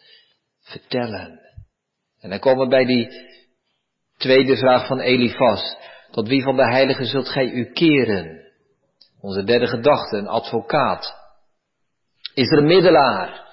vertellen. 0.61 1.41
En 2.21 2.31
dan 2.31 2.39
komen 2.39 2.65
we 2.65 2.71
bij 2.71 2.85
die 2.85 3.09
tweede 4.17 4.57
vraag 4.57 4.87
van 4.87 5.01
Elifas. 5.01 5.77
Tot 6.11 6.29
wie 6.29 6.43
van 6.43 6.57
de 6.57 6.71
heiligen 6.71 7.07
zult 7.07 7.29
gij 7.29 7.51
u 7.51 7.73
keren? 7.73 8.46
Onze 9.27 9.45
derde 9.45 9.67
gedachte, 9.67 10.17
een 10.17 10.29
advocaat. 10.29 11.15
Is 12.35 12.51
er 12.51 12.59
een 12.59 12.67
middelaar? 12.67 13.47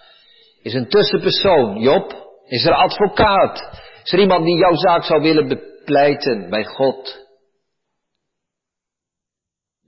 Is 0.62 0.74
een 0.74 0.90
tussenpersoon? 0.90 1.80
Job? 1.80 2.32
Is 2.46 2.66
er 2.66 2.74
advocaat? 2.74 3.82
Is 4.04 4.12
er 4.12 4.20
iemand 4.20 4.46
die 4.46 4.58
jouw 4.58 4.76
zaak 4.76 5.04
zou 5.04 5.22
willen 5.22 5.48
bepleiten 5.48 6.50
bij 6.50 6.64
God? 6.64 7.28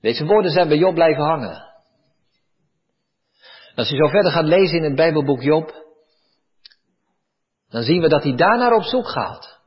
Deze 0.02 0.26
woorden 0.26 0.52
zijn 0.52 0.68
bij 0.68 0.78
Job 0.78 0.94
blijven 0.94 1.24
hangen. 1.24 1.64
Als 3.76 3.90
je 3.90 3.96
zo 3.96 4.08
verder 4.08 4.32
gaat 4.32 4.46
lezen 4.46 4.78
in 4.78 4.84
het 4.84 4.96
Bijbelboek 4.96 5.42
Job, 5.42 5.74
dan 7.70 7.84
zien 7.84 8.02
we 8.02 8.10
dat 8.10 8.24
hij 8.24 8.36
daarnaar 8.36 8.74
op 8.74 8.84
zoek 8.84 9.08
gaat. 9.08 9.60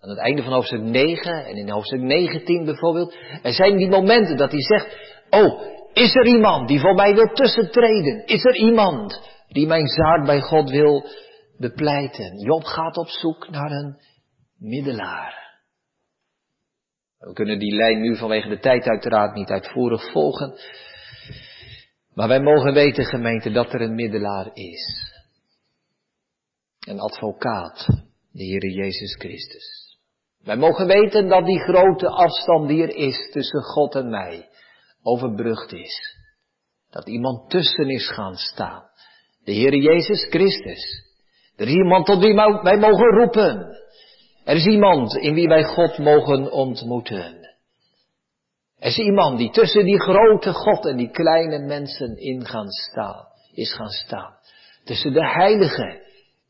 Aan 0.00 0.08
het 0.08 0.18
einde 0.18 0.42
van 0.42 0.52
hoofdstuk 0.52 0.80
9 0.80 1.44
en 1.44 1.56
in 1.56 1.70
hoofdstuk 1.70 2.00
19 2.00 2.64
bijvoorbeeld. 2.64 3.16
Er 3.42 3.52
zijn 3.52 3.76
die 3.76 3.88
momenten 3.88 4.36
dat 4.36 4.50
hij 4.50 4.62
zegt, 4.62 5.05
Oh, 5.36 5.60
is 5.92 6.14
er 6.14 6.26
iemand 6.26 6.68
die 6.68 6.80
voor 6.80 6.94
mij 6.94 7.14
wil 7.14 7.32
tussentreden? 7.32 8.26
Is 8.26 8.44
er 8.44 8.56
iemand 8.56 9.20
die 9.48 9.66
mijn 9.66 9.86
zaak 9.86 10.26
bij 10.26 10.40
God 10.40 10.70
wil 10.70 11.06
bepleiten? 11.58 12.38
Job 12.38 12.64
gaat 12.64 12.96
op 12.96 13.08
zoek 13.08 13.48
naar 13.50 13.70
een 13.70 13.96
middelaar. 14.58 15.44
We 17.18 17.32
kunnen 17.32 17.58
die 17.58 17.74
lijn 17.74 18.00
nu 18.00 18.16
vanwege 18.16 18.48
de 18.48 18.58
tijd 18.58 18.86
uiteraard 18.86 19.34
niet 19.34 19.48
uitvoerig 19.48 20.10
volgen. 20.10 20.54
Maar 22.14 22.28
wij 22.28 22.40
mogen 22.40 22.74
weten, 22.74 23.04
gemeente, 23.04 23.50
dat 23.50 23.72
er 23.72 23.80
een 23.80 23.94
middelaar 23.94 24.50
is. 24.52 25.14
Een 26.86 27.00
advocaat, 27.00 27.86
de 28.32 28.44
Heer 28.44 28.70
Jezus 28.70 29.14
Christus. 29.14 29.98
Wij 30.42 30.56
mogen 30.56 30.86
weten 30.86 31.28
dat 31.28 31.46
die 31.46 31.60
grote 31.60 32.08
afstand 32.08 32.68
die 32.68 32.82
er 32.82 32.94
is 32.94 33.30
tussen 33.32 33.62
God 33.62 33.94
en 33.94 34.10
mij, 34.10 34.48
overbrugd 35.06 35.72
is. 35.72 36.16
Dat 36.90 37.08
iemand 37.08 37.50
tussen 37.50 37.90
is 37.90 38.08
gaan 38.10 38.36
staan. 38.36 38.84
De 39.44 39.52
Heer 39.52 39.74
Jezus 39.74 40.26
Christus. 40.30 41.04
Er 41.56 41.66
is 41.66 41.74
iemand 41.74 42.06
tot 42.06 42.22
wie 42.22 42.34
wij 42.62 42.78
mogen 42.78 43.14
roepen. 43.18 43.76
Er 44.44 44.56
is 44.56 44.66
iemand 44.66 45.16
in 45.16 45.34
wie 45.34 45.48
wij 45.48 45.64
God 45.64 45.98
mogen 45.98 46.52
ontmoeten. 46.52 47.46
Er 48.78 48.88
is 48.88 48.98
iemand 48.98 49.38
die 49.38 49.50
tussen 49.50 49.84
die 49.84 50.00
grote 50.00 50.52
God 50.52 50.86
en 50.86 50.96
die 50.96 51.10
kleine 51.10 51.58
mensen 51.58 52.16
in 52.16 52.44
gaan 52.44 52.70
staan, 52.70 53.24
is 53.54 53.74
gaan 53.74 53.90
staan. 53.90 54.34
Tussen 54.84 55.12
de 55.12 55.26
heilige 55.26 56.02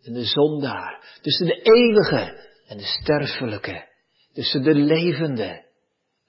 en 0.03 0.13
de 0.13 0.25
zondaar. 0.25 1.19
Tussen 1.23 1.47
de 1.47 1.63
eeuwige 1.63 2.45
en 2.67 2.77
de 2.77 2.85
sterfelijke. 2.85 3.89
Tussen 4.33 4.63
de 4.63 4.75
levende 4.75 5.66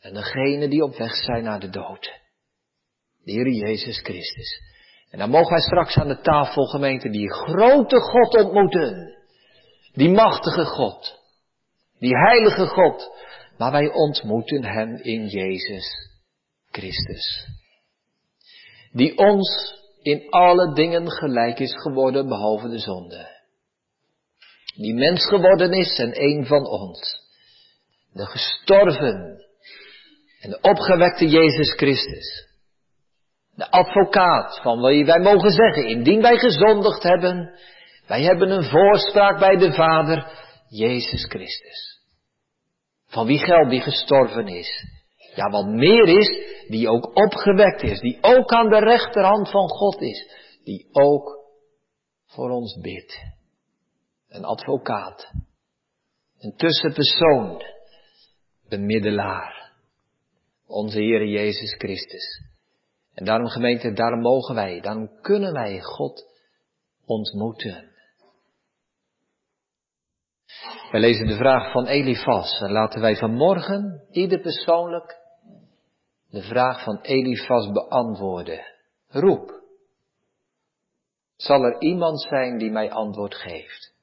en 0.07 0.13
degene 0.13 0.67
die 0.67 0.83
op 0.83 0.97
weg 0.97 1.15
zijn 1.15 1.43
naar 1.43 1.59
de 1.59 1.69
dood. 1.69 2.11
De 3.23 3.31
Heer 3.31 3.49
Jezus 3.49 3.99
Christus. 3.99 4.61
En 5.09 5.19
dan 5.19 5.29
mogen 5.29 5.49
wij 5.49 5.59
straks 5.59 5.97
aan 5.97 6.07
de 6.07 6.21
tafel, 6.21 6.65
gemeente, 6.65 7.09
die 7.09 7.31
grote 7.33 7.99
God 7.99 8.35
ontmoeten. 8.35 9.15
Die 9.93 10.09
machtige 10.09 10.65
God. 10.65 11.19
Die 11.99 12.15
heilige 12.15 12.65
God. 12.65 13.11
Maar 13.57 13.71
wij 13.71 13.91
ontmoeten 13.91 14.63
Hem 14.63 14.95
in 14.95 15.27
Jezus 15.27 16.11
Christus. 16.71 17.47
Die 18.91 19.17
ons 19.17 19.75
in 20.01 20.29
alle 20.29 20.73
dingen 20.73 21.11
gelijk 21.11 21.59
is 21.59 21.75
geworden, 21.75 22.27
behalve 22.27 22.69
de 22.69 22.79
zonde. 22.79 23.35
Die 24.75 24.93
mens 24.93 25.27
geworden 25.27 25.71
is 25.71 25.99
en 25.99 26.21
een 26.21 26.45
van 26.45 26.67
ons. 26.67 27.25
De 28.13 28.25
gestorven 28.25 29.37
en 30.39 30.50
de 30.50 30.62
opgewekte 30.62 31.28
Jezus 31.28 31.73
Christus. 31.73 32.47
De 33.56 33.71
advocaat 33.71 34.60
van 34.62 34.82
wie 34.82 35.06
wij 35.06 35.19
mogen 35.19 35.52
zeggen, 35.52 35.88
indien 35.88 36.21
wij 36.21 36.38
gezondigd 36.38 37.04
hebben, 37.04 37.60
wij 38.08 38.21
hebben 38.21 38.50
een 38.50 38.63
voorspraak 38.63 39.39
bij 39.39 39.56
de 39.56 39.73
Vader, 39.73 40.28
Jezus 40.69 41.26
Christus. 41.26 42.02
Van 43.08 43.26
wie 43.26 43.38
geldt 43.38 43.69
die 43.69 43.82
gestorven 43.82 44.47
is? 44.47 44.86
Ja, 45.36 45.50
wat 45.50 45.65
meer 45.65 46.08
is, 46.08 46.45
die 46.67 46.89
ook 46.89 47.15
opgewekt 47.15 47.84
is, 47.84 48.00
die 48.00 48.17
ook 48.21 48.52
aan 48.52 48.69
de 48.69 48.80
rechterhand 48.80 49.50
van 49.50 49.69
God 49.69 50.02
is, 50.02 50.32
die 50.63 50.88
ook 50.91 51.38
voor 52.26 52.50
ons 52.50 52.80
bidt. 52.82 53.19
Een 54.30 54.45
advocaat, 54.45 55.32
een 56.39 56.56
tussenpersoon, 56.56 57.63
een 58.67 58.86
middelaar, 58.86 59.56
onze 60.67 60.99
Heer 60.99 61.25
Jezus 61.25 61.75
Christus. 61.77 62.41
En 63.13 63.25
daarom 63.25 63.47
gemeente, 63.47 63.93
daarom 63.93 64.21
mogen 64.21 64.56
wij, 64.56 64.82
daarom 64.82 65.21
kunnen 65.21 65.53
wij 65.53 65.82
God 65.82 66.25
ontmoeten. 67.06 67.95
Wij 70.91 70.99
lezen 70.99 71.27
de 71.27 71.36
vraag 71.36 71.71
van 71.71 71.86
Elifas 71.86 72.62
en 72.62 72.71
laten 72.71 73.01
wij 73.01 73.15
vanmorgen 73.15 74.08
ieder 74.12 74.39
persoonlijk 74.39 75.17
de 76.30 76.41
vraag 76.41 76.84
van 76.84 76.99
Elifas 77.01 77.71
beantwoorden. 77.71 78.65
Roep. 79.08 79.62
Zal 81.36 81.63
er 81.63 81.82
iemand 81.82 82.21
zijn 82.21 82.58
die 82.58 82.71
mij 82.71 82.91
antwoord 82.91 83.36
geeft? 83.36 83.93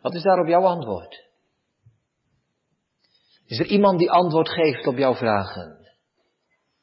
Wat 0.00 0.14
is 0.14 0.22
daarop 0.22 0.46
jouw 0.46 0.64
antwoord? 0.64 1.24
Is 3.46 3.58
er 3.58 3.66
iemand 3.66 3.98
die 3.98 4.10
antwoord 4.10 4.48
geeft 4.48 4.86
op 4.86 4.96
jouw 4.96 5.14
vragen? 5.14 5.78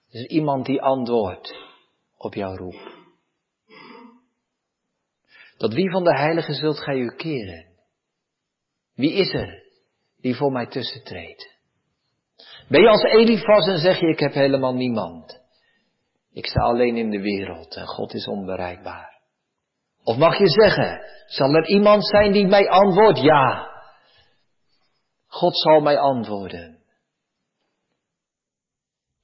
Is 0.09 0.23
er 0.23 0.29
iemand 0.29 0.65
die 0.65 0.81
antwoordt 0.81 1.55
op 2.17 2.33
jouw 2.33 2.55
roep? 2.55 2.99
Tot 5.57 5.73
wie 5.73 5.91
van 5.91 6.03
de 6.03 6.17
heiligen 6.17 6.53
zult 6.53 6.79
gij 6.79 6.95
u 6.95 7.15
keren? 7.15 7.65
Wie 8.95 9.13
is 9.13 9.33
er 9.33 9.63
die 10.21 10.35
voor 10.35 10.51
mij 10.51 10.67
tussentreedt? 10.67 11.59
Ben 12.67 12.81
je 12.81 12.89
als 12.89 13.03
Elifas 13.03 13.67
en 13.67 13.77
zeg 13.77 13.99
je 13.99 14.07
ik 14.07 14.19
heb 14.19 14.33
helemaal 14.33 14.73
niemand? 14.73 15.41
Ik 16.33 16.45
sta 16.45 16.61
alleen 16.61 16.97
in 16.97 17.09
de 17.09 17.21
wereld 17.21 17.75
en 17.75 17.87
God 17.87 18.13
is 18.13 18.27
onbereikbaar. 18.27 19.19
Of 20.03 20.17
mag 20.17 20.37
je 20.37 20.47
zeggen, 20.47 21.01
zal 21.25 21.53
er 21.53 21.67
iemand 21.67 22.07
zijn 22.07 22.31
die 22.31 22.47
mij 22.47 22.69
antwoordt? 22.69 23.19
Ja. 23.19 23.70
God 25.31 25.57
zal 25.57 25.79
mij 25.79 25.97
antwoorden. 25.97 26.79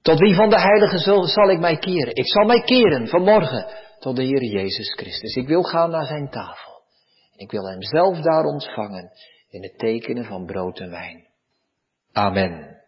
Tot 0.01 0.19
wie 0.19 0.35
van 0.35 0.49
de 0.49 0.59
heiligen 0.59 1.27
zal 1.27 1.49
ik 1.49 1.59
mij 1.59 1.77
keren? 1.77 2.15
Ik 2.15 2.27
zal 2.27 2.45
mij 2.45 2.61
keren 2.61 3.07
vanmorgen 3.07 3.67
tot 3.99 4.15
de 4.15 4.23
Heer 4.23 4.43
Jezus 4.43 4.93
Christus. 4.93 5.35
Ik 5.35 5.47
wil 5.47 5.63
gaan 5.63 5.89
naar 5.89 6.05
zijn 6.05 6.29
tafel. 6.29 6.81
Ik 7.35 7.51
wil 7.51 7.67
hem 7.67 7.83
zelf 7.83 8.17
daar 8.17 8.43
ontvangen 8.43 9.11
in 9.49 9.63
het 9.63 9.77
tekenen 9.77 10.25
van 10.25 10.45
brood 10.45 10.79
en 10.79 10.89
wijn. 10.89 11.27
Amen. 12.11 12.76